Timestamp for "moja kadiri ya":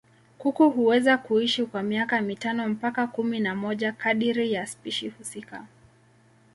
3.55-4.67